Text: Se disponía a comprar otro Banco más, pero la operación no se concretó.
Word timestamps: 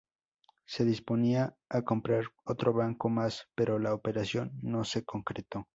Se 0.65 0.83
disponía 0.83 1.55
a 1.69 1.83
comprar 1.83 2.23
otro 2.43 2.73
Banco 2.73 3.07
más, 3.07 3.47
pero 3.53 3.77
la 3.77 3.93
operación 3.93 4.51
no 4.63 4.83
se 4.83 5.03
concretó. 5.05 5.67